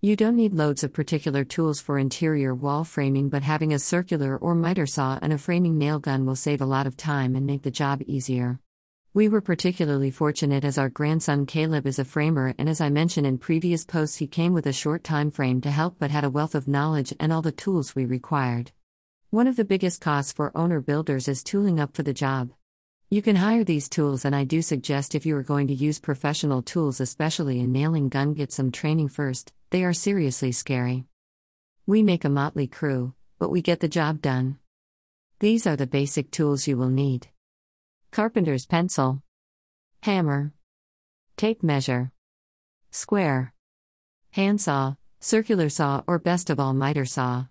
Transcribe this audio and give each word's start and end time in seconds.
You 0.00 0.14
don't 0.14 0.36
need 0.36 0.54
loads 0.54 0.84
of 0.84 0.92
particular 0.92 1.42
tools 1.42 1.80
for 1.80 1.98
interior 1.98 2.54
wall 2.54 2.84
framing, 2.84 3.30
but 3.30 3.42
having 3.42 3.72
a 3.72 3.80
circular 3.80 4.36
or 4.36 4.54
miter 4.54 4.86
saw 4.86 5.18
and 5.20 5.32
a 5.32 5.38
framing 5.38 5.76
nail 5.76 5.98
gun 5.98 6.24
will 6.24 6.36
save 6.36 6.60
a 6.60 6.66
lot 6.66 6.86
of 6.86 6.96
time 6.96 7.34
and 7.34 7.44
make 7.44 7.62
the 7.62 7.72
job 7.72 8.02
easier. 8.06 8.60
We 9.12 9.28
were 9.28 9.40
particularly 9.40 10.12
fortunate 10.12 10.64
as 10.64 10.78
our 10.78 10.88
grandson 10.88 11.46
Caleb 11.46 11.84
is 11.84 11.98
a 11.98 12.04
framer, 12.04 12.54
and 12.58 12.68
as 12.68 12.80
I 12.80 12.90
mentioned 12.90 13.26
in 13.26 13.38
previous 13.38 13.84
posts, 13.84 14.18
he 14.18 14.28
came 14.28 14.52
with 14.54 14.66
a 14.66 14.72
short 14.72 15.02
time 15.02 15.32
frame 15.32 15.60
to 15.62 15.70
help 15.72 15.96
but 15.98 16.12
had 16.12 16.22
a 16.22 16.30
wealth 16.30 16.54
of 16.54 16.68
knowledge 16.68 17.12
and 17.18 17.32
all 17.32 17.42
the 17.42 17.50
tools 17.50 17.96
we 17.96 18.04
required. 18.04 18.70
One 19.30 19.48
of 19.48 19.56
the 19.56 19.64
biggest 19.64 20.00
costs 20.00 20.30
for 20.30 20.56
owner 20.56 20.80
builders 20.80 21.26
is 21.26 21.42
tooling 21.42 21.80
up 21.80 21.96
for 21.96 22.04
the 22.04 22.14
job. 22.14 22.52
You 23.10 23.20
can 23.20 23.34
hire 23.34 23.64
these 23.64 23.88
tools, 23.88 24.24
and 24.24 24.36
I 24.36 24.44
do 24.44 24.62
suggest 24.62 25.16
if 25.16 25.26
you 25.26 25.36
are 25.36 25.42
going 25.42 25.66
to 25.66 25.74
use 25.74 25.98
professional 25.98 26.62
tools, 26.62 27.00
especially 27.00 27.58
in 27.58 27.72
nailing 27.72 28.10
gun, 28.10 28.34
get 28.34 28.52
some 28.52 28.70
training 28.70 29.08
first, 29.08 29.52
they 29.70 29.84
are 29.84 29.92
seriously 29.92 30.52
scary. 30.52 31.04
We 31.86 32.02
make 32.02 32.24
a 32.24 32.30
motley 32.30 32.66
crew, 32.66 33.14
but 33.38 33.50
we 33.50 33.62
get 33.62 33.80
the 33.80 33.88
job 33.88 34.22
done. 34.22 34.58
These 35.40 35.66
are 35.66 35.76
the 35.76 35.86
basic 35.86 36.30
tools 36.30 36.66
you 36.66 36.76
will 36.76 36.88
need 36.88 37.28
carpenter's 38.10 38.66
pencil, 38.66 39.22
hammer, 40.02 40.52
tape 41.36 41.62
measure, 41.62 42.10
square, 42.90 43.52
handsaw, 44.30 44.94
circular 45.20 45.68
saw, 45.68 46.02
or 46.06 46.18
best 46.18 46.48
of 46.48 46.58
all, 46.58 46.72
miter 46.72 47.04
saw. 47.04 47.46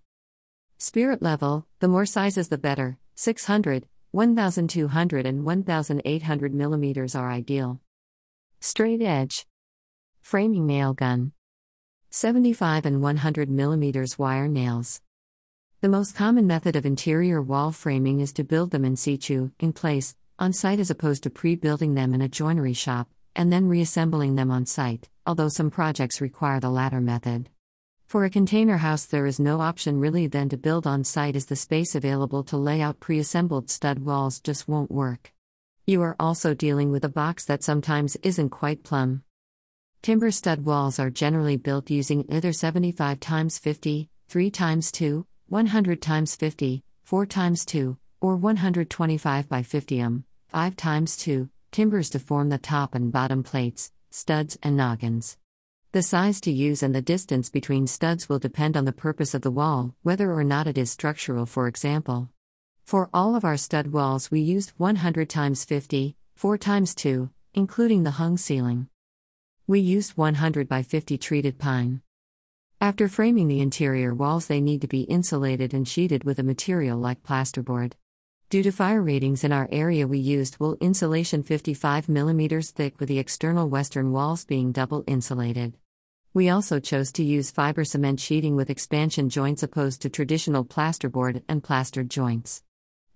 Spirit 0.78 1.22
level 1.22 1.68
the 1.80 1.88
more 1.88 2.06
sizes 2.06 2.50
the 2.50 2.58
better 2.58 2.98
600, 3.16 3.88
1200, 4.12 5.26
and 5.26 5.46
1800 5.46 6.54
millimeters 6.54 7.16
are 7.16 7.32
ideal. 7.32 7.80
Straight 8.60 9.02
edge, 9.02 9.46
framing 10.22 10.66
nail 10.66 10.94
gun. 10.94 11.32
75 12.10 12.86
and 12.86 13.02
100 13.02 13.50
mm 13.50 14.18
wire 14.18 14.48
nails. 14.48 15.02
The 15.82 15.90
most 15.90 16.16
common 16.16 16.48
method 16.48 16.76
of 16.76 16.86
interior 16.86 17.42
wall 17.42 17.72
framing 17.72 18.22
is 18.22 18.32
to 18.34 18.44
build 18.44 18.72
them 18.72 18.86
in 18.86 18.96
situ, 18.96 19.52
in 19.60 19.74
place, 19.74 20.16
on 20.40 20.54
site 20.54 20.80
as 20.80 20.90
opposed 20.90 21.24
to 21.24 21.30
pre 21.30 21.56
building 21.56 21.96
them 21.96 22.14
in 22.14 22.22
a 22.22 22.30
joinery 22.30 22.74
shop, 22.74 23.10
and 23.36 23.52
then 23.52 23.68
reassembling 23.68 24.36
them 24.36 24.50
on 24.50 24.66
site, 24.66 25.10
although 25.26 25.50
some 25.50 25.70
projects 25.70 26.22
require 26.22 26.60
the 26.60 26.70
latter 26.70 27.02
method. 27.02 27.50
For 28.06 28.24
a 28.24 28.30
container 28.30 28.78
house, 28.78 29.06
there 29.06 29.26
is 29.26 29.40
no 29.40 29.60
option 29.60 30.00
really 30.00 30.28
then 30.28 30.48
to 30.50 30.58
build 30.58 30.88
on 30.88 31.04
site 31.04 31.36
as 31.36 31.48
the 31.48 31.58
space 31.58 31.94
available 31.94 32.44
to 32.46 32.58
lay 32.58 32.82
out 32.82 33.02
pre 33.02 33.20
assembled 33.20 33.70
stud 33.70 34.00
walls 34.00 34.40
just 34.40 34.68
won't 34.68 34.90
work. 34.90 35.34
You 35.86 36.02
are 36.04 36.16
also 36.18 36.54
dealing 36.54 36.90
with 36.92 37.04
a 37.04 37.10
box 37.10 37.44
that 37.46 37.64
sometimes 37.64 38.16
isn't 38.24 38.50
quite 38.50 38.84
plumb. 38.84 39.24
Timber 40.08 40.32
stud 40.32 40.64
walls 40.64 41.00
are 41.00 41.10
generally 41.10 41.58
built 41.58 41.90
using 41.92 42.24
either 42.30 42.54
75 42.54 43.18
x 43.30 43.58
50, 43.60 44.10
3 44.30 44.52
x 44.58 44.90
2, 44.90 45.26
100 45.50 46.08
x 46.10 46.36
50, 46.38 46.84
4 47.04 47.28
x 47.30 47.66
2, 47.66 47.98
or 48.22 48.38
125 48.38 49.50
by 49.50 49.64
50 49.64 50.02
um, 50.02 50.24
5 50.48 50.76
x 50.82 51.18
2, 51.18 51.50
timbers 51.74 52.10
to 52.12 52.20
form 52.20 52.48
the 52.48 52.58
top 52.58 52.96
and 52.96 53.12
bottom 53.12 53.44
plates, 53.44 53.92
studs, 54.10 54.58
and 54.64 54.78
noggins. 54.78 55.38
The 55.92 56.02
size 56.02 56.40
to 56.40 56.54
use 56.54 56.82
and 56.82 56.96
the 56.96 57.02
distance 57.02 57.50
between 57.50 57.86
studs 57.86 58.30
will 58.30 58.40
depend 58.40 58.78
on 58.78 58.86
the 58.86 58.94
purpose 58.94 59.34
of 59.34 59.42
the 59.42 59.52
wall, 59.52 59.94
whether 60.04 60.32
or 60.32 60.46
not 60.46 60.68
it 60.68 60.78
is 60.78 60.90
structural, 60.90 61.46
for 61.46 61.68
example. 61.68 62.30
For 62.86 63.10
all 63.14 63.36
of 63.36 63.44
our 63.44 63.58
stud 63.58 63.88
walls, 63.88 64.32
we 64.32 64.40
used 64.40 64.72
100 64.78 65.36
x 65.36 65.66
50, 65.66 66.16
4 66.38 66.60
x 66.66 66.96
2, 66.96 67.30
including 67.54 68.04
the 68.04 68.12
hung 68.12 68.38
ceiling. 68.38 68.88
We 69.70 69.82
used 69.82 70.14
100 70.14 70.70
by 70.70 70.82
50 70.82 71.18
treated 71.18 71.60
pine. 71.60 72.00
After 72.80 73.10
framing 73.10 73.50
the 73.50 73.60
interior 73.60 74.16
walls, 74.16 74.48
they 74.48 74.62
need 74.62 74.80
to 74.80 74.88
be 74.88 75.02
insulated 75.02 75.74
and 75.74 75.86
sheeted 75.86 76.24
with 76.24 76.40
a 76.40 76.44
material 76.44 76.98
like 76.98 77.22
plasterboard. 77.22 77.92
Due 78.50 78.64
to 78.64 78.72
fire 78.72 79.02
ratings 79.02 79.44
in 79.44 79.52
our 79.52 79.68
area, 79.70 80.08
we 80.08 80.20
used 80.20 80.58
wool 80.58 80.78
insulation 80.80 81.44
55 81.44 82.08
mm 82.08 82.72
thick 82.72 82.98
with 82.98 83.10
the 83.10 83.20
external 83.20 83.68
western 83.68 84.14
walls 84.14 84.46
being 84.46 84.72
double 84.72 85.04
insulated. 85.06 85.74
We 86.34 86.48
also 86.48 86.80
chose 86.80 87.12
to 87.12 87.24
use 87.26 87.52
fiber 87.52 87.84
cement 87.84 88.22
sheeting 88.22 88.56
with 88.56 88.70
expansion 88.70 89.28
joints 89.28 89.64
opposed 89.64 90.02
to 90.04 90.10
traditional 90.10 90.64
plasterboard 90.64 91.44
and 91.50 91.62
plastered 91.62 92.10
joints. 92.10 92.64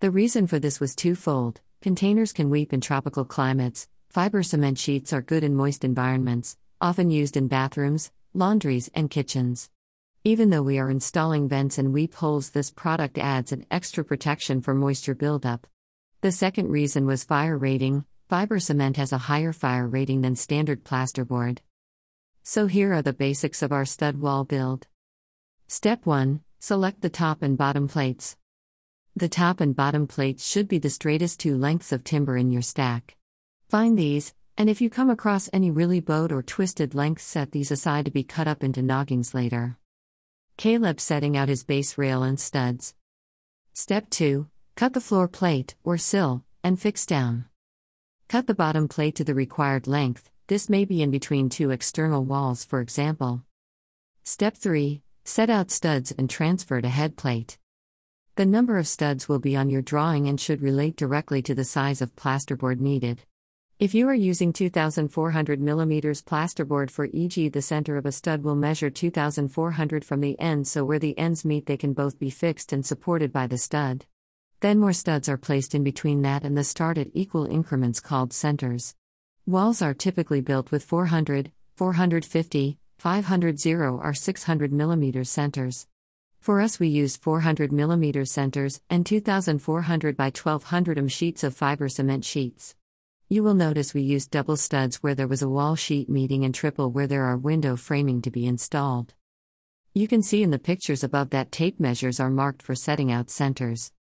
The 0.02 0.12
reason 0.12 0.47
for 0.47 0.59
this 0.59 0.81
was 0.81 0.96
twofold 0.97 1.62
containers 1.80 2.34
can 2.34 2.50
weep 2.50 2.74
in 2.74 2.81
tropical 2.81 3.24
climates, 3.24 3.88
Fiber 4.12 4.44
cement 4.44 4.78
sheets 4.78 5.14
are 5.14 5.22
good 5.22 5.42
in 5.42 5.56
moist 5.56 5.86
environments, 5.86 6.58
often 6.82 7.10
used 7.10 7.38
in 7.38 7.48
bathrooms, 7.48 8.12
laundries, 8.34 8.92
and 8.94 9.10
kitchens. 9.10 9.70
Even 10.26 10.50
though 10.50 10.64
we 10.64 10.78
are 10.80 10.90
installing 10.90 11.48
vents 11.48 11.78
and 11.78 11.94
weep 11.94 12.16
holes, 12.16 12.50
this 12.50 12.72
product 12.72 13.18
adds 13.18 13.54
an 13.54 13.66
extra 13.72 14.04
protection 14.04 14.60
for 14.60 14.74
moisture 14.74 15.16
buildup. 15.16 15.66
The 16.20 16.34
second 16.34 16.68
reason 16.68 17.06
was 17.06 17.24
fire 17.24 17.58
rating. 17.58 18.04
Fiber 18.28 18.60
cement 18.60 18.98
has 18.98 19.14
a 19.14 19.18
higher 19.30 19.54
fire 19.54 19.88
rating 19.88 20.24
than 20.24 20.36
standard 20.36 20.84
plasterboard. 20.84 21.60
So 22.44 22.68
here 22.68 22.94
are 22.94 23.02
the 23.02 23.14
basics 23.14 23.62
of 23.62 23.72
our 23.72 23.86
stud 23.86 24.18
wall 24.18 24.44
build. 24.44 24.88
Step 25.70 26.06
1 26.06 26.42
Select 26.60 27.00
the 27.00 27.10
top 27.10 27.42
and 27.42 27.58
bottom 27.58 27.88
plates. 27.88 28.36
The 29.16 29.30
top 29.30 29.62
and 29.62 29.74
bottom 29.74 30.06
plates 30.06 30.46
should 30.46 30.68
be 30.68 30.80
the 30.80 30.90
straightest 30.90 31.40
two 31.40 31.56
lengths 31.56 31.94
of 31.94 32.04
timber 32.04 32.36
in 32.36 32.52
your 32.52 32.62
stack. 32.62 33.16
Find 33.72 33.98
these, 33.98 34.34
and 34.58 34.70
if 34.70 34.82
you 34.82 34.90
come 34.90 35.09
across 35.09 35.50
any 35.54 35.72
really 35.72 36.02
bowed 36.02 36.34
or 36.34 36.44
twisted 36.44 36.94
lengths, 36.94 37.24
set 37.24 37.54
these 37.54 37.72
aside 37.72 38.04
to 38.04 38.12
be 38.12 38.22
cut 38.22 38.46
up 38.46 38.66
into 38.66 38.82
noggings 38.82 39.34
later. 39.34 39.78
Caleb 40.58 41.00
setting 41.00 41.38
out 41.38 41.48
his 41.48 41.64
base 41.64 41.98
rail 41.98 42.22
and 42.22 42.38
studs. 42.38 42.96
Step 43.72 44.09
2 44.09 44.50
Cut 44.76 44.92
the 44.92 45.00
floor 45.00 45.30
plate, 45.30 45.76
or 45.86 45.98
sill, 45.98 46.44
and 46.66 46.82
fix 46.82 47.06
down. 47.06 47.46
Cut 48.28 48.46
the 48.46 48.54
bottom 48.54 48.90
plate 48.90 49.16
to 49.16 49.24
the 49.24 49.34
required 49.34 49.88
length, 49.88 50.30
this 50.48 50.68
may 50.68 50.84
be 50.84 51.02
in 51.02 51.09
between 51.09 51.48
two 51.48 51.72
external 51.72 52.26
walls, 52.26 52.66
for 52.66 52.82
example. 52.82 53.46
Step 54.26 54.58
3 54.58 55.02
Set 55.24 55.50
out 55.50 55.72
studs 55.72 56.12
and 56.12 56.30
transfer 56.30 56.82
to 56.82 56.90
head 56.90 57.16
plate. 57.16 57.58
The 58.36 58.46
number 58.46 58.78
of 58.78 58.86
studs 58.86 59.30
will 59.30 59.40
be 59.40 59.56
on 59.56 59.70
your 59.70 59.82
drawing 59.82 60.28
and 60.28 60.38
should 60.42 60.62
relate 60.62 60.98
directly 60.98 61.42
to 61.44 61.56
the 61.56 61.64
size 61.64 62.02
of 62.02 62.18
plasterboard 62.18 62.82
needed. 62.82 63.22
If 63.81 63.96
you 63.96 64.08
are 64.09 64.14
using 64.14 64.53
2400 64.53 65.59
mm 65.59 66.24
plasterboard 66.25 66.92
for 66.92 67.09
e.g. 67.12 67.50
the 67.50 67.64
center 67.64 67.97
of 67.97 68.06
a 68.06 68.12
stud 68.12 68.44
will 68.44 68.56
measure 68.56 68.92
2400 68.92 70.06
from 70.06 70.22
the 70.22 70.40
end 70.40 70.68
so 70.68 70.86
where 70.86 71.00
the 71.00 71.18
ends 71.18 71.44
meet 71.44 71.66
they 71.66 71.78
can 71.78 71.94
both 71.94 72.20
be 72.20 72.30
fixed 72.30 72.74
and 72.74 72.86
supported 72.86 73.34
by 73.34 73.47
the 73.47 73.58
stud. 73.58 74.06
Then 74.59 74.78
more 74.78 74.94
studs 74.94 75.28
are 75.28 75.36
placed 75.36 75.74
in 75.74 75.84
between 75.84 76.22
that 76.22 76.44
and 76.44 76.56
the 76.56 76.64
start 76.64 77.00
at 77.00 77.09
equal 77.16 77.47
increments 77.47 78.00
called 78.00 78.34
centers. 78.34 78.94
Walls 79.47 79.81
are 79.81 79.96
typically 79.96 80.41
built 80.41 80.70
with 80.70 80.84
400, 80.84 81.52
450, 81.75 82.78
500 83.00 83.59
0 83.59 84.00
or 84.03 84.14
600 84.14 84.72
mm 84.72 85.25
centers. 85.25 85.88
For 86.40 86.62
us 86.62 86.80
we 86.80 86.88
used 86.88 87.24
400 87.24 87.72
mm 87.72 88.28
centers 88.28 88.80
and 88.91 89.08
2400 89.08 90.16
by 90.16 90.25
1200 90.25 91.00
mm 91.00 91.09
sheets 91.09 91.44
of 91.44 91.56
fiber 91.56 91.90
cement 91.90 92.24
sheets. 92.24 92.75
You 93.31 93.44
will 93.44 93.53
notice 93.53 93.94
we 93.94 94.02
used 94.02 94.30
double 94.30 94.58
studs 94.58 94.97
where 94.97 95.16
there 95.16 95.25
was 95.25 95.42
a 95.42 95.47
wall 95.47 95.78
sheet 95.78 96.09
meeting 96.09 96.44
and 96.44 96.53
triple 96.53 96.92
where 96.92 97.08
there 97.08 97.24
are 97.24 97.38
window 97.38 97.78
framing 97.78 98.22
to 98.24 98.30
be 98.30 98.46
installed. 98.46 99.14
You 99.94 100.09
can 100.09 100.22
see 100.22 100.44
in 100.44 100.52
the 100.52 100.59
pictures 100.59 101.02
above 101.02 101.30
that 101.30 101.50
tape 101.50 101.80
measures 101.80 102.20
are 102.20 102.30
marked 102.30 102.62
for 102.62 102.75
setting 102.75 103.09
out 103.09 103.30
centers. 103.30 103.94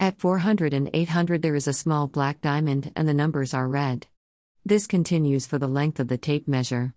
At 0.00 0.18
400 0.18 0.74
and 0.74 0.90
800 0.92 1.42
there 1.42 1.54
is 1.54 1.68
a 1.68 1.72
small 1.72 2.08
black 2.08 2.40
diamond 2.40 2.90
and 2.96 3.06
the 3.06 3.14
numbers 3.14 3.54
are 3.54 3.68
red. 3.68 4.08
This 4.64 4.88
continues 4.88 5.46
for 5.46 5.58
the 5.60 5.68
length 5.68 6.00
of 6.00 6.08
the 6.08 6.18
tape 6.18 6.48
measure. 6.48 6.92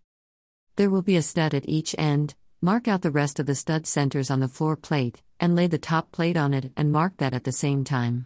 There 0.78 0.90
will 0.90 1.04
be 1.04 1.18
a 1.18 1.22
stud 1.22 1.54
at 1.54 1.70
each 1.70 1.94
end, 2.00 2.34
mark 2.62 2.88
out 2.88 3.04
the 3.04 3.12
rest 3.12 3.40
of 3.40 3.46
the 3.46 3.54
stud 3.54 3.86
centers 3.86 4.32
on 4.32 4.40
the 4.40 4.48
floor 4.48 4.76
plate, 4.76 5.22
and 5.40 5.56
lay 5.56 5.68
the 5.68 5.78
top 5.78 6.12
plate 6.12 6.36
on 6.36 6.52
it 6.52 6.72
and 6.76 6.92
mark 6.92 7.18
that 7.18 7.36
at 7.36 7.44
the 7.44 7.52
same 7.52 7.84
time. 7.84 8.26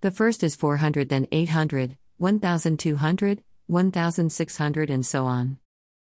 The 0.00 0.10
first 0.10 0.42
is 0.42 0.56
400 0.56 1.10
then 1.10 1.26
800, 1.30 1.98
1200, 2.18 3.42
1600, 3.66 4.90
and 4.90 5.06
so 5.06 5.26
on. 5.26 5.58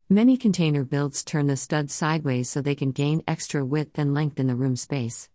Many 0.09 0.37
container 0.37 0.85
builds 0.85 1.23
turn 1.23 1.47
the 1.47 1.57
studs 1.57 1.95
sideways 1.95 2.49
so 2.49 2.61
they 2.61 2.75
can 2.75 2.91
gain 2.91 3.23
extra 3.29 3.65
width 3.65 3.99
and 3.99 4.13
length 4.13 4.41
in 4.41 4.47
the 4.47 4.57
room 4.57 4.77
space. 4.77 5.29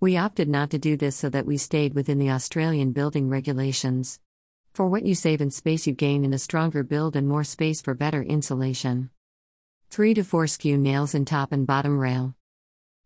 We 0.00 0.16
opted 0.16 0.48
not 0.48 0.70
to 0.70 0.78
do 0.78 0.96
this 0.96 1.16
so 1.16 1.28
that 1.30 1.46
we 1.46 1.56
stayed 1.56 1.94
within 1.94 2.18
the 2.18 2.30
Australian 2.30 2.92
building 2.92 3.28
regulations. 3.28 4.18
For 4.74 4.88
what 4.88 5.06
you 5.06 5.14
save 5.14 5.40
in 5.40 5.50
space, 5.50 5.86
you 5.86 5.92
gain 5.92 6.24
in 6.24 6.34
a 6.34 6.38
stronger 6.38 6.82
build 6.82 7.16
and 7.16 7.28
more 7.28 7.44
space 7.44 7.80
for 7.80 7.94
better 7.94 8.22
insulation. 8.22 9.10
3 9.90 10.14
to 10.14 10.24
4 10.24 10.46
skew 10.46 10.76
nails 10.76 11.14
in 11.14 11.24
top 11.24 11.52
and 11.52 11.66
bottom 11.66 11.98
rail. 11.98 12.34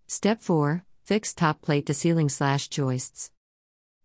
Step 0.06 0.40
4 0.40 0.84
Fix 1.11 1.34
top 1.34 1.61
plate 1.61 1.87
to 1.87 1.93
ceiling 1.93 2.28
slash 2.28 2.69
joists. 2.69 3.32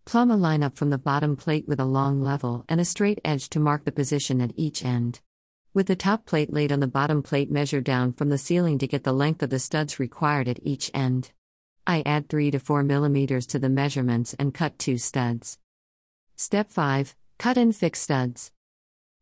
Plumb 0.06 0.30
a 0.30 0.36
line 0.36 0.62
up 0.62 0.76
from 0.76 0.90
the 0.90 0.98
bottom 0.98 1.34
plate 1.34 1.66
with 1.66 1.80
a 1.80 1.84
long 1.84 2.22
level 2.22 2.64
and 2.68 2.80
a 2.80 2.84
straight 2.84 3.20
edge 3.24 3.48
to 3.48 3.58
mark 3.58 3.84
the 3.84 3.90
position 3.90 4.40
at 4.40 4.52
each 4.54 4.84
end. 4.84 5.18
With 5.74 5.88
the 5.88 5.96
top 5.96 6.26
plate 6.26 6.52
laid 6.52 6.70
on 6.70 6.78
the 6.78 6.86
bottom 6.86 7.24
plate, 7.24 7.50
measure 7.50 7.80
down 7.80 8.12
from 8.12 8.28
the 8.28 8.38
ceiling 8.38 8.78
to 8.78 8.86
get 8.86 9.02
the 9.02 9.12
length 9.12 9.42
of 9.42 9.50
the 9.50 9.58
studs 9.58 9.98
required 9.98 10.46
at 10.46 10.60
each 10.62 10.92
end. 10.94 11.32
I 11.88 12.04
add 12.06 12.28
3 12.28 12.52
to 12.52 12.60
4 12.60 12.84
millimeters 12.84 13.48
to 13.48 13.58
the 13.58 13.68
measurements 13.68 14.32
and 14.38 14.54
cut 14.54 14.78
two 14.78 14.96
studs. 14.96 15.58
Step 16.36 16.70
5 16.70 17.16
Cut 17.38 17.58
and 17.58 17.74
fix 17.74 18.00
studs. 18.00 18.52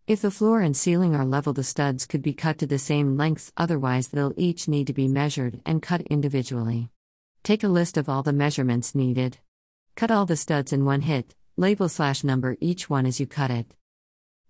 If 0.07 0.21
the 0.21 0.31
floor 0.31 0.61
and 0.61 0.77
ceiling 0.77 1.15
are 1.15 1.25
level, 1.25 1.55
the 1.55 1.65
studs 1.65 2.05
could 2.05 2.21
be 2.21 2.35
cut 2.35 2.59
to 2.59 2.67
the 2.67 2.79
same 2.79 3.17
lengths, 3.17 3.53
otherwise, 3.57 4.09
they'll 4.09 4.35
each 4.37 4.69
need 4.69 4.89
to 4.89 4.93
be 4.93 5.09
measured 5.09 5.63
and 5.65 5.81
cut 5.81 6.03
individually. 6.03 6.91
Take 7.43 7.65
a 7.65 7.69
list 7.69 7.97
of 7.97 8.11
all 8.11 8.23
the 8.23 8.35
measurements 8.35 8.95
needed. 8.95 9.39
Cut 9.97 10.11
all 10.11 10.27
the 10.27 10.37
studs 10.37 10.73
in 10.73 10.85
one 10.85 11.03
hit, 11.03 11.37
label 11.57 11.89
slash 11.89 12.25
number 12.25 12.57
each 12.61 12.91
one 12.91 13.07
as 13.07 13.21
you 13.21 13.27
cut 13.27 13.53
it. 13.53 13.75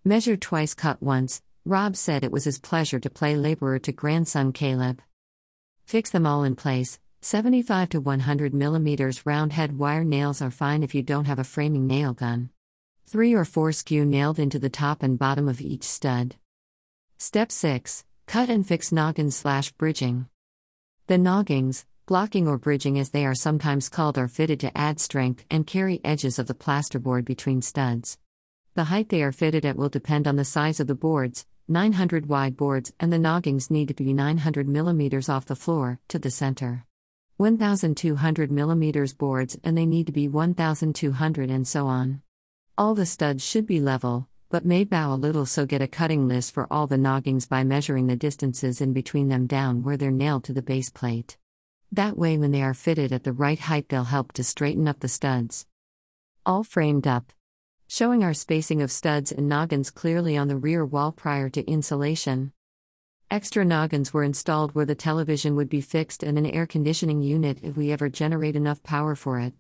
Measure 0.02 0.38
twice, 0.38 0.72
cut 0.72 1.02
once, 1.02 1.42
Rob 1.66 1.96
said 1.96 2.24
it 2.24 2.32
was 2.32 2.44
his 2.44 2.58
pleasure 2.58 2.98
to 2.98 3.10
play 3.10 3.36
laborer 3.36 3.78
to 3.80 3.92
grandson 3.92 4.52
Caleb. 4.52 5.02
Fix 5.84 6.10
them 6.10 6.26
all 6.26 6.44
in 6.44 6.56
place. 6.56 6.98
75 7.20 7.90
to 7.90 8.00
100 8.00 8.54
millimeters 8.54 9.24
round 9.26 9.52
head 9.52 9.78
wire 9.78 10.04
nails 10.04 10.42
are 10.42 10.50
fine 10.50 10.82
if 10.82 10.94
you 10.94 11.02
don't 11.02 11.26
have 11.26 11.38
a 11.38 11.44
framing 11.44 11.86
nail 11.86 12.14
gun. 12.14 12.50
Three 13.06 13.34
or 13.34 13.44
four 13.44 13.72
skew 13.72 14.04
nailed 14.04 14.38
into 14.38 14.58
the 14.58 14.70
top 14.70 15.02
and 15.02 15.18
bottom 15.18 15.48
of 15.48 15.60
each 15.60 15.84
stud. 15.84 16.36
Step 17.18 17.52
6 17.52 18.04
Cut 18.26 18.48
and 18.48 18.66
fix 18.66 18.90
noggins 18.92 19.36
slash 19.36 19.72
bridging. 19.72 20.26
The 21.06 21.18
noggings, 21.18 21.84
blocking 22.06 22.46
or 22.46 22.58
bridging 22.58 22.98
as 22.98 23.10
they 23.10 23.24
are 23.24 23.34
sometimes 23.34 23.88
called, 23.88 24.18
are 24.18 24.28
fitted 24.28 24.60
to 24.60 24.76
add 24.76 25.00
strength 25.00 25.44
and 25.50 25.66
carry 25.66 26.02
edges 26.04 26.38
of 26.38 26.46
the 26.46 26.54
plasterboard 26.54 27.24
between 27.24 27.62
studs. 27.62 28.18
The 28.74 28.84
height 28.84 29.08
they 29.08 29.22
are 29.22 29.32
fitted 29.32 29.64
at 29.64 29.76
will 29.76 29.88
depend 29.88 30.28
on 30.28 30.36
the 30.36 30.44
size 30.44 30.80
of 30.80 30.86
the 30.86 30.94
boards, 30.94 31.46
900 31.68 32.26
wide 32.26 32.58
boards, 32.58 32.92
and 33.00 33.10
the 33.10 33.18
noggings 33.18 33.70
need 33.70 33.88
to 33.88 33.94
be 33.94 34.12
900 34.12 34.66
mm 34.66 35.28
off 35.30 35.46
the 35.46 35.56
floor, 35.56 35.98
to 36.08 36.18
the 36.18 36.30
center. 36.30 36.84
1200 37.38 38.50
mm 38.50 39.18
boards, 39.18 39.58
and 39.64 39.78
they 39.78 39.86
need 39.86 40.06
to 40.06 40.12
be 40.12 40.28
1200 40.28 41.50
and 41.50 41.66
so 41.66 41.86
on. 41.86 42.20
All 42.76 42.94
the 42.94 43.06
studs 43.06 43.42
should 43.42 43.66
be 43.66 43.80
level, 43.80 44.28
but 44.50 44.66
may 44.66 44.84
bow 44.84 45.14
a 45.14 45.16
little, 45.16 45.46
so 45.46 45.64
get 45.64 45.80
a 45.80 45.88
cutting 45.88 46.28
list 46.28 46.52
for 46.52 46.66
all 46.70 46.86
the 46.86 46.98
noggings 46.98 47.48
by 47.48 47.64
measuring 47.64 48.08
the 48.08 48.16
distances 48.16 48.82
in 48.82 48.92
between 48.92 49.28
them 49.28 49.46
down 49.46 49.82
where 49.82 49.96
they're 49.96 50.10
nailed 50.10 50.44
to 50.44 50.52
the 50.52 50.60
base 50.60 50.90
plate. 50.90 51.38
That 51.92 52.18
way, 52.18 52.38
when 52.38 52.50
they 52.50 52.62
are 52.62 52.74
fitted 52.74 53.12
at 53.12 53.24
the 53.24 53.32
right 53.32 53.58
height, 53.58 53.88
they'll 53.88 54.04
help 54.04 54.32
to 54.32 54.44
straighten 54.44 54.88
up 54.88 55.00
the 55.00 55.08
studs. 55.08 55.66
All 56.44 56.64
framed 56.64 57.06
up 57.06 57.32
showing 57.86 58.24
our 58.24 58.34
spacing 58.34 58.82
of 58.82 58.90
studs 58.90 59.30
and 59.30 59.48
noggins 59.48 59.90
clearly 59.90 60.36
on 60.36 60.48
the 60.48 60.56
rear 60.56 60.84
wall 60.84 61.12
prior 61.12 61.48
to 61.48 61.64
insulation. 61.70 62.52
Extra 63.30 63.64
noggins 63.64 64.12
were 64.12 64.24
installed 64.24 64.74
where 64.74 64.86
the 64.86 64.94
television 64.94 65.54
would 65.56 65.68
be 65.68 65.80
fixed 65.80 66.22
and 66.22 66.38
an 66.38 66.46
air 66.46 66.66
conditioning 66.66 67.22
unit 67.22 67.58
if 67.62 67.76
we 67.76 67.92
ever 67.92 68.08
generate 68.08 68.56
enough 68.56 68.82
power 68.82 69.14
for 69.14 69.38
it. 69.38 69.54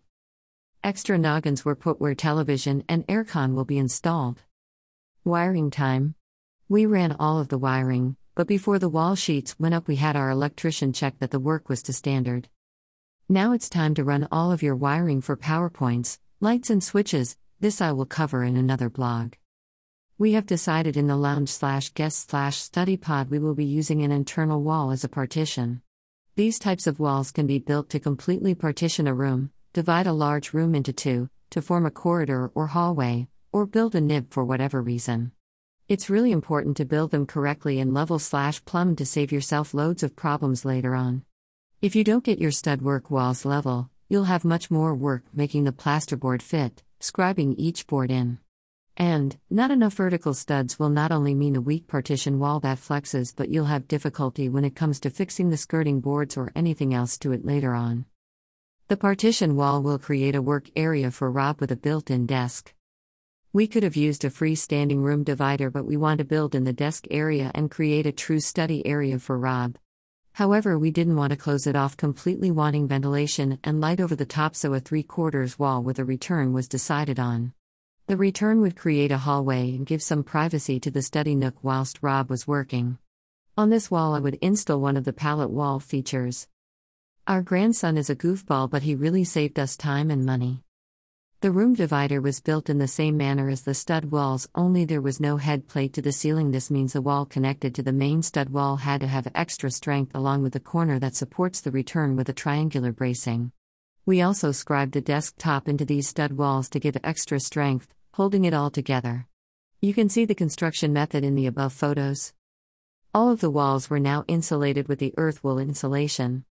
Extra 0.82 1.18
noggins 1.18 1.64
were 1.64 1.74
put 1.74 2.00
where 2.00 2.14
television 2.14 2.82
and 2.88 3.06
aircon 3.06 3.54
will 3.54 3.64
be 3.64 3.78
installed. 3.78 4.42
Wiring 5.24 5.70
time. 5.70 6.14
We 6.68 6.86
ran 6.86 7.12
all 7.12 7.38
of 7.38 7.48
the 7.48 7.58
wiring, 7.58 8.16
but 8.34 8.46
before 8.48 8.78
the 8.78 8.88
wall 8.88 9.14
sheets 9.14 9.58
went 9.58 9.74
up, 9.74 9.86
we 9.86 9.96
had 9.96 10.16
our 10.16 10.30
electrician 10.30 10.92
check 10.92 11.18
that 11.18 11.30
the 11.30 11.38
work 11.38 11.68
was 11.68 11.82
to 11.82 11.92
standard. 11.92 12.48
Now 13.28 13.52
it's 13.52 13.68
time 13.68 13.94
to 13.94 14.04
run 14.04 14.28
all 14.32 14.50
of 14.50 14.62
your 14.62 14.74
wiring 14.76 15.20
for 15.20 15.36
PowerPoints, 15.36 16.18
lights, 16.40 16.68
and 16.68 16.82
switches, 16.82 17.36
this 17.60 17.80
I 17.80 17.92
will 17.92 18.06
cover 18.06 18.42
in 18.42 18.56
another 18.56 18.90
blog. 18.90 19.34
We 20.18 20.32
have 20.32 20.46
decided 20.46 20.96
in 20.96 21.06
the 21.06 21.16
lounge 21.16 21.48
slash 21.48 21.90
guest 21.90 22.30
slash 22.30 22.58
study 22.58 22.96
pod 22.96 23.30
we 23.30 23.38
will 23.38 23.54
be 23.54 23.64
using 23.64 24.02
an 24.02 24.12
internal 24.12 24.62
wall 24.62 24.90
as 24.90 25.04
a 25.04 25.08
partition. 25.08 25.82
These 26.36 26.58
types 26.58 26.86
of 26.86 27.00
walls 27.00 27.30
can 27.30 27.46
be 27.46 27.58
built 27.58 27.88
to 27.90 28.00
completely 28.00 28.54
partition 28.54 29.06
a 29.06 29.14
room, 29.14 29.50
divide 29.72 30.06
a 30.06 30.12
large 30.12 30.52
room 30.52 30.74
into 30.74 30.92
two, 30.92 31.30
to 31.50 31.62
form 31.62 31.86
a 31.86 31.90
corridor 31.90 32.50
or 32.54 32.66
hallway, 32.66 33.28
or 33.52 33.66
build 33.66 33.94
a 33.94 34.00
nib 34.00 34.32
for 34.32 34.44
whatever 34.44 34.82
reason. 34.82 35.32
It's 35.86 36.08
really 36.08 36.32
important 36.32 36.78
to 36.78 36.86
build 36.86 37.10
them 37.10 37.26
correctly 37.26 37.78
and 37.78 37.92
level 37.92 38.18
slash 38.18 38.64
plumb 38.64 38.96
to 38.96 39.04
save 39.04 39.30
yourself 39.30 39.74
loads 39.74 40.02
of 40.02 40.16
problems 40.16 40.64
later 40.64 40.94
on. 40.94 41.24
If 41.82 41.94
you 41.94 42.02
don't 42.02 42.24
get 42.24 42.38
your 42.38 42.52
stud 42.52 42.80
work 42.80 43.10
walls 43.10 43.44
level, 43.44 43.90
you'll 44.08 44.24
have 44.24 44.46
much 44.46 44.70
more 44.70 44.94
work 44.94 45.24
making 45.34 45.64
the 45.64 45.72
plasterboard 45.72 46.40
fit, 46.40 46.82
scribing 47.00 47.54
each 47.58 47.86
board 47.86 48.10
in. 48.10 48.38
And, 48.96 49.36
not 49.50 49.70
enough 49.70 49.92
vertical 49.92 50.32
studs 50.32 50.78
will 50.78 50.88
not 50.88 51.12
only 51.12 51.34
mean 51.34 51.54
a 51.54 51.60
weak 51.60 51.86
partition 51.86 52.38
wall 52.38 52.60
that 52.60 52.78
flexes, 52.78 53.34
but 53.36 53.50
you'll 53.50 53.66
have 53.66 53.86
difficulty 53.86 54.48
when 54.48 54.64
it 54.64 54.74
comes 54.74 55.00
to 55.00 55.10
fixing 55.10 55.50
the 55.50 55.58
skirting 55.58 56.00
boards 56.00 56.38
or 56.38 56.50
anything 56.56 56.94
else 56.94 57.18
to 57.18 57.32
it 57.32 57.44
later 57.44 57.74
on. 57.74 58.06
The 58.88 58.96
partition 58.96 59.54
wall 59.54 59.82
will 59.82 59.98
create 59.98 60.34
a 60.34 60.40
work 60.40 60.70
area 60.74 61.10
for 61.10 61.30
Rob 61.30 61.60
with 61.60 61.70
a 61.70 61.76
built 61.76 62.10
in 62.10 62.24
desk. 62.24 62.72
We 63.54 63.68
could 63.68 63.84
have 63.84 63.94
used 63.94 64.24
a 64.24 64.30
freestanding 64.30 65.04
room 65.04 65.22
divider, 65.22 65.70
but 65.70 65.84
we 65.84 65.96
want 65.96 66.18
to 66.18 66.24
build 66.24 66.56
in 66.56 66.64
the 66.64 66.72
desk 66.72 67.06
area 67.08 67.52
and 67.54 67.70
create 67.70 68.04
a 68.04 68.10
true 68.10 68.40
study 68.40 68.84
area 68.84 69.20
for 69.20 69.38
Rob. 69.38 69.78
However, 70.32 70.76
we 70.76 70.90
didn't 70.90 71.14
want 71.14 71.30
to 71.30 71.36
close 71.36 71.68
it 71.68 71.76
off 71.76 71.96
completely, 71.96 72.50
wanting 72.50 72.88
ventilation 72.88 73.60
and 73.62 73.80
light 73.80 74.00
over 74.00 74.16
the 74.16 74.26
top, 74.26 74.56
so 74.56 74.74
a 74.74 74.80
three 74.80 75.04
quarters 75.04 75.56
wall 75.56 75.84
with 75.84 76.00
a 76.00 76.04
return 76.04 76.52
was 76.52 76.66
decided 76.66 77.20
on. 77.20 77.52
The 78.08 78.16
return 78.16 78.60
would 78.60 78.74
create 78.74 79.12
a 79.12 79.18
hallway 79.18 79.70
and 79.70 79.86
give 79.86 80.02
some 80.02 80.24
privacy 80.24 80.80
to 80.80 80.90
the 80.90 81.00
study 81.00 81.36
nook 81.36 81.54
whilst 81.62 82.02
Rob 82.02 82.30
was 82.30 82.48
working. 82.48 82.98
On 83.56 83.70
this 83.70 83.88
wall, 83.88 84.16
I 84.16 84.18
would 84.18 84.34
install 84.42 84.80
one 84.80 84.96
of 84.96 85.04
the 85.04 85.12
pallet 85.12 85.50
wall 85.50 85.78
features. 85.78 86.48
Our 87.28 87.40
grandson 87.40 87.98
is 87.98 88.10
a 88.10 88.16
goofball, 88.16 88.68
but 88.68 88.82
he 88.82 88.96
really 88.96 89.22
saved 89.22 89.60
us 89.60 89.76
time 89.76 90.10
and 90.10 90.26
money. 90.26 90.64
The 91.44 91.50
room 91.50 91.74
divider 91.74 92.22
was 92.22 92.40
built 92.40 92.70
in 92.70 92.78
the 92.78 92.88
same 92.88 93.18
manner 93.18 93.50
as 93.50 93.60
the 93.60 93.74
stud 93.74 94.06
walls, 94.06 94.48
only 94.54 94.86
there 94.86 95.02
was 95.02 95.20
no 95.20 95.36
head 95.36 95.68
plate 95.68 95.92
to 95.92 96.00
the 96.00 96.10
ceiling. 96.10 96.52
This 96.52 96.70
means 96.70 96.94
the 96.94 97.02
wall 97.02 97.26
connected 97.26 97.74
to 97.74 97.82
the 97.82 97.92
main 97.92 98.22
stud 98.22 98.48
wall 98.48 98.76
had 98.76 99.02
to 99.02 99.06
have 99.06 99.28
extra 99.34 99.70
strength 99.70 100.14
along 100.14 100.42
with 100.42 100.54
the 100.54 100.58
corner 100.58 100.98
that 101.00 101.14
supports 101.14 101.60
the 101.60 101.70
return 101.70 102.16
with 102.16 102.30
a 102.30 102.32
triangular 102.32 102.92
bracing. 102.92 103.52
We 104.06 104.22
also 104.22 104.52
scribed 104.52 104.94
the 104.94 105.02
desk 105.02 105.34
top 105.36 105.68
into 105.68 105.84
these 105.84 106.08
stud 106.08 106.32
walls 106.32 106.70
to 106.70 106.80
give 106.80 106.96
extra 107.04 107.38
strength, 107.38 107.92
holding 108.14 108.46
it 108.46 108.54
all 108.54 108.70
together. 108.70 109.26
You 109.82 109.92
can 109.92 110.08
see 110.08 110.24
the 110.24 110.34
construction 110.34 110.94
method 110.94 111.24
in 111.24 111.34
the 111.34 111.46
above 111.46 111.74
photos. 111.74 112.32
All 113.12 113.30
of 113.30 113.42
the 113.42 113.50
walls 113.50 113.90
were 113.90 114.00
now 114.00 114.24
insulated 114.28 114.88
with 114.88 114.98
the 114.98 115.12
earth 115.18 115.44
wool 115.44 115.58
insulation. 115.58 116.46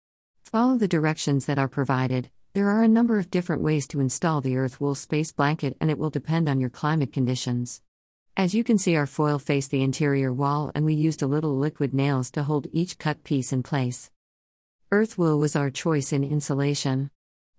Follow 0.44 0.78
the 0.78 0.90
directions 0.90 1.46
that 1.46 1.58
are 1.58 1.70
provided, 1.70 2.30
there 2.54 2.70
are 2.70 2.84
a 2.84 2.88
number 2.88 3.18
of 3.18 3.32
different 3.32 3.62
ways 3.62 3.88
to 3.88 4.02
install 4.02 4.42
the 4.42 4.58
earth 4.58 4.82
wool 4.82 4.94
space 4.94 5.32
blanket, 5.32 5.78
and 5.80 5.90
it 5.90 5.98
will 5.98 6.10
depend 6.10 6.50
on 6.50 6.60
your 6.60 6.70
climate 6.70 7.14
conditions. 7.14 7.82
As 8.36 8.54
you 8.54 8.62
can 8.64 8.78
see, 8.78 8.96
our 8.98 9.06
foil 9.06 9.40
faced 9.40 9.72
the 9.72 9.84
interior 9.84 10.34
wall, 10.34 10.70
and 10.76 10.84
we 10.84 10.94
used 10.94 11.22
a 11.22 11.28
little 11.28 11.58
liquid 11.58 11.94
nails 11.94 12.30
to 12.32 12.44
hold 12.44 12.68
each 12.74 12.98
cut 12.98 13.24
piece 13.24 13.54
in 13.54 13.64
place. 13.64 14.12
Earth 14.92 15.18
wool 15.18 15.40
was 15.40 15.56
our 15.56 15.70
choice 15.70 16.12
in 16.12 16.26
insulation. 16.26 17.10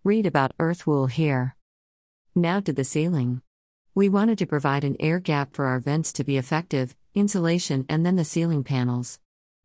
Read 0.05 0.27
about 0.27 0.53
earth 0.59 0.87
wool 0.87 1.07
here. 1.07 1.57
Now 2.35 2.61
to 2.61 2.73
the 2.73 2.85
ceiling. 2.85 3.41
We 3.95 4.11
wanted 4.11 4.37
to 4.39 4.47
provide 4.47 4.85
an 4.85 4.97
air 5.01 5.21
gap 5.21 5.55
for 5.55 5.65
our 5.67 5.81
vents 5.81 6.13
to 6.15 6.25
be 6.25 6.37
effective, 6.37 6.95
insulation, 7.15 7.87
and 7.89 8.05
then 8.05 8.17
the 8.17 8.25
ceiling 8.25 8.63
panels. 8.63 9.19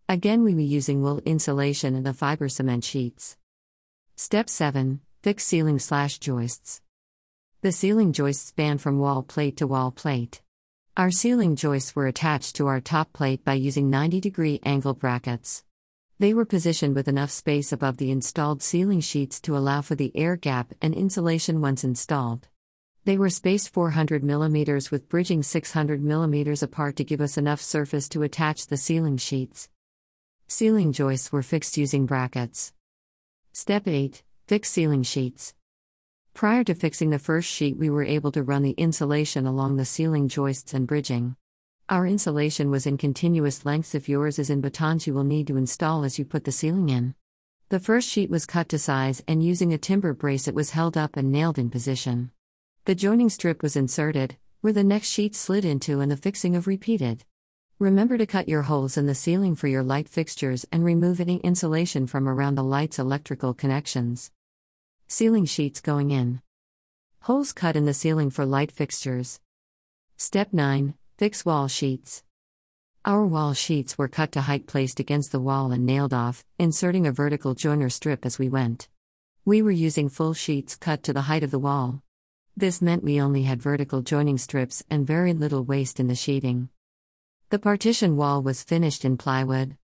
Again, 0.08 0.44
we 0.44 0.54
were 0.54 0.62
using 0.62 1.02
wool 1.02 1.20
insulation 1.26 1.96
and 1.96 2.06
the 2.06 2.14
fiber 2.14 2.48
cement 2.48 2.86
sheets. 2.86 3.36
Step 4.16 4.50
7 4.50 5.02
Fix 5.24 5.44
ceiling 5.44 5.80
slash 5.80 6.20
joists. 6.20 6.80
The 7.62 7.72
ceiling 7.72 8.14
joists 8.14 8.46
span 8.46 8.78
from 8.78 9.00
wall 9.00 9.24
plate 9.24 9.58
to 9.58 9.66
wall 9.66 9.92
plate. 9.92 10.44
Our 10.96 11.10
ceiling 11.10 11.56
joists 11.56 11.96
were 11.96 12.06
attached 12.06 12.56
to 12.58 12.68
our 12.68 12.80
top 12.80 13.14
plate 13.14 13.44
by 13.44 13.54
using 13.54 13.90
90 13.90 14.22
degree 14.22 14.60
angle 14.64 14.94
brackets. 14.94 15.64
They 16.20 16.36
were 16.36 16.46
positioned 16.46 16.96
with 16.96 17.08
enough 17.08 17.32
space 17.32 17.72
above 17.72 17.98
the 17.98 18.12
installed 18.12 18.62
ceiling 18.62 19.02
sheets 19.02 19.42
to 19.42 19.58
allow 19.58 19.82
for 19.82 19.96
the 19.96 20.16
air 20.16 20.36
gap 20.36 20.74
and 20.84 20.94
insulation 20.94 21.62
once 21.62 21.84
installed. 21.84 22.48
They 23.04 23.18
were 23.18 23.32
spaced 23.32 23.74
400 23.74 24.22
mm 24.22 24.92
with 24.92 25.10
bridging 25.10 25.42
600 25.42 26.02
mm 26.04 26.62
apart 26.62 26.96
to 26.96 27.04
give 27.04 27.22
us 27.22 27.40
enough 27.40 27.62
surface 27.62 28.08
to 28.10 28.22
attach 28.22 28.68
the 28.68 28.78
ceiling 28.78 29.18
sheets. 29.18 29.68
Ceiling 30.48 30.92
joists 30.94 31.32
were 31.32 31.44
fixed 31.44 31.76
using 31.76 32.06
brackets. 32.06 32.72
Step 33.52 33.88
8 33.88 34.24
Fix 34.48 34.72
ceiling 34.72 35.04
sheets. 35.04 35.54
Prior 36.34 36.64
to 36.64 36.74
fixing 36.74 37.10
the 37.10 37.20
first 37.20 37.50
sheet, 37.50 37.76
we 37.76 37.90
were 37.90 38.06
able 38.06 38.32
to 38.32 38.44
run 38.44 38.64
the 38.64 38.72
insulation 38.78 39.46
along 39.46 39.76
the 39.76 39.84
ceiling 39.84 40.30
joists 40.30 40.74
and 40.74 40.88
bridging. 40.88 41.36
Our 41.90 42.08
insulation 42.08 42.72
was 42.72 42.86
in 42.86 42.98
continuous 42.98 43.66
lengths. 43.66 43.94
If 43.94 44.08
yours 44.08 44.40
is 44.40 44.50
in 44.50 44.62
batons, 44.62 45.06
you 45.06 45.14
will 45.14 45.26
need 45.26 45.48
to 45.48 45.58
install 45.58 46.06
as 46.06 46.18
you 46.18 46.24
put 46.24 46.46
the 46.46 46.54
ceiling 46.54 46.88
in. 46.88 47.14
The 47.68 47.82
first 47.82 48.08
sheet 48.08 48.30
was 48.30 48.46
cut 48.46 48.70
to 48.70 48.80
size, 48.80 49.22
and 49.28 49.44
using 49.44 49.74
a 49.74 49.78
timber 49.78 50.14
brace, 50.14 50.48
it 50.48 50.56
was 50.56 50.70
held 50.70 50.96
up 50.96 51.18
and 51.18 51.30
nailed 51.30 51.60
in 51.60 51.70
position. 51.70 52.32
The 52.86 52.96
joining 52.96 53.28
strip 53.28 53.62
was 53.62 53.76
inserted, 53.76 54.38
where 54.62 54.72
the 54.72 54.82
next 54.82 55.10
sheet 55.10 55.36
slid 55.36 55.66
into, 55.66 56.00
and 56.00 56.10
the 56.10 56.16
fixing 56.16 56.56
of 56.56 56.68
repeated. 56.68 57.26
Remember 57.80 58.18
to 58.18 58.26
cut 58.26 58.48
your 58.48 58.62
holes 58.62 58.96
in 58.96 59.08
the 59.08 59.14
ceiling 59.14 59.58
for 59.58 59.68
your 59.68 59.84
light 59.84 60.08
fixtures 60.08 60.66
and 60.72 60.86
remove 60.86 61.20
any 61.20 61.40
insulation 61.40 62.08
from 62.08 62.30
around 62.30 62.56
the 62.56 62.64
light's 62.64 62.98
electrical 62.98 63.54
connections. 63.54 64.32
Ceiling 65.10 65.46
sheets 65.46 65.80
going 65.80 66.12
in. 66.12 66.42
Holes 67.22 67.54
cut 67.54 67.78
in 67.78 67.86
the 67.86 67.94
ceiling 67.94 68.30
for 68.30 68.46
light 68.46 68.74
fixtures. 68.74 69.40
Step 70.18 70.52
9 70.52 70.96
Fix 71.18 71.46
wall 71.46 71.70
sheets. 71.70 72.24
Our 73.06 73.26
wall 73.26 73.54
sheets 73.54 73.98
were 73.98 74.10
cut 74.10 74.34
to 74.34 74.42
height 74.42 74.68
placed 74.68 75.00
against 75.00 75.32
the 75.32 75.40
wall 75.40 75.72
and 75.72 75.86
nailed 75.86 76.14
off, 76.14 76.44
inserting 76.60 77.08
a 77.08 77.14
vertical 77.14 77.54
joiner 77.54 77.90
strip 77.90 78.26
as 78.26 78.38
we 78.38 78.50
went. 78.50 78.90
We 79.46 79.62
were 79.62 79.72
using 79.72 80.10
full 80.10 80.34
sheets 80.34 80.76
cut 80.76 81.04
to 81.04 81.14
the 81.14 81.22
height 81.22 81.42
of 81.42 81.52
the 81.52 81.58
wall. 81.58 82.04
This 82.58 82.82
meant 82.82 83.02
we 83.02 83.22
only 83.22 83.44
had 83.44 83.62
vertical 83.62 84.02
joining 84.02 84.38
strips 84.38 84.84
and 84.90 85.08
very 85.08 85.34
little 85.34 85.64
waste 85.64 86.02
in 86.02 86.08
the 86.08 86.16
sheeting. 86.16 86.68
The 87.50 87.60
partition 87.60 88.18
wall 88.18 88.44
was 88.44 88.62
finished 88.62 89.06
in 89.06 89.16
plywood. 89.16 89.78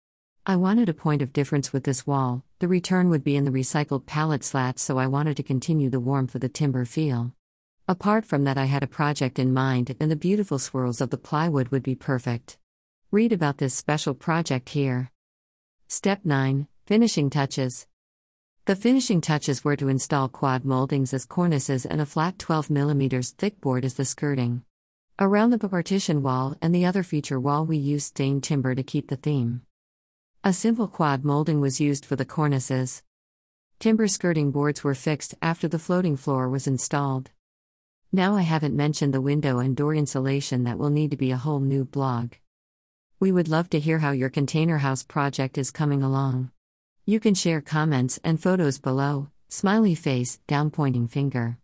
I 0.44 0.56
wanted 0.56 0.88
a 0.88 0.94
point 0.94 1.22
of 1.22 1.32
difference 1.32 1.72
with 1.72 1.84
this 1.84 2.04
wall, 2.04 2.42
the 2.58 2.66
return 2.66 3.10
would 3.10 3.22
be 3.22 3.36
in 3.36 3.44
the 3.44 3.52
recycled 3.52 4.06
pallet 4.06 4.42
slats, 4.42 4.82
so 4.82 4.98
I 4.98 5.06
wanted 5.06 5.36
to 5.36 5.44
continue 5.44 5.88
the 5.88 6.00
warmth 6.00 6.34
of 6.34 6.40
the 6.40 6.48
timber 6.48 6.84
feel. 6.84 7.32
Apart 7.86 8.26
from 8.26 8.42
that, 8.42 8.58
I 8.58 8.64
had 8.64 8.82
a 8.82 8.88
project 8.88 9.38
in 9.38 9.54
mind, 9.54 9.94
and 10.00 10.10
the 10.10 10.16
beautiful 10.16 10.58
swirls 10.58 11.00
of 11.00 11.10
the 11.10 11.16
plywood 11.16 11.68
would 11.68 11.84
be 11.84 11.94
perfect. 11.94 12.58
Read 13.12 13.32
about 13.32 13.58
this 13.58 13.72
special 13.72 14.14
project 14.14 14.70
here. 14.70 15.12
Step 15.86 16.24
9 16.24 16.66
Finishing 16.86 17.30
Touches. 17.30 17.86
The 18.64 18.74
finishing 18.74 19.20
touches 19.20 19.62
were 19.62 19.76
to 19.76 19.86
install 19.86 20.28
quad 20.28 20.64
moldings 20.64 21.14
as 21.14 21.24
cornices 21.24 21.86
and 21.86 22.00
a 22.00 22.06
flat 22.06 22.40
12 22.40 22.66
mm 22.66 23.34
thick 23.34 23.60
board 23.60 23.84
as 23.84 23.94
the 23.94 24.04
skirting. 24.04 24.64
Around 25.20 25.50
the 25.50 25.68
partition 25.68 26.20
wall 26.20 26.56
and 26.60 26.74
the 26.74 26.84
other 26.84 27.04
feature 27.04 27.38
wall, 27.38 27.64
we 27.64 27.76
used 27.76 28.06
stained 28.06 28.42
timber 28.42 28.74
to 28.74 28.82
keep 28.82 29.06
the 29.06 29.14
theme. 29.14 29.62
A 30.44 30.52
simple 30.52 30.88
quad 30.88 31.24
molding 31.24 31.60
was 31.60 31.80
used 31.80 32.04
for 32.04 32.16
the 32.16 32.24
cornices. 32.24 33.04
Timber 33.78 34.08
skirting 34.08 34.50
boards 34.50 34.82
were 34.82 34.92
fixed 34.92 35.36
after 35.40 35.68
the 35.68 35.78
floating 35.78 36.16
floor 36.16 36.48
was 36.48 36.66
installed. 36.66 37.30
Now, 38.10 38.34
I 38.34 38.42
haven't 38.42 38.74
mentioned 38.74 39.14
the 39.14 39.20
window 39.20 39.60
and 39.60 39.76
door 39.76 39.94
insulation 39.94 40.64
that 40.64 40.78
will 40.78 40.90
need 40.90 41.12
to 41.12 41.16
be 41.16 41.30
a 41.30 41.36
whole 41.36 41.60
new 41.60 41.84
blog. 41.84 42.32
We 43.20 43.30
would 43.30 43.46
love 43.46 43.70
to 43.70 43.78
hear 43.78 44.00
how 44.00 44.10
your 44.10 44.30
container 44.30 44.78
house 44.78 45.04
project 45.04 45.58
is 45.58 45.70
coming 45.70 46.02
along. 46.02 46.50
You 47.06 47.20
can 47.20 47.34
share 47.34 47.60
comments 47.60 48.18
and 48.24 48.42
photos 48.42 48.80
below, 48.80 49.28
smiley 49.48 49.94
face, 49.94 50.40
down 50.48 50.72
pointing 50.72 51.06
finger. 51.06 51.58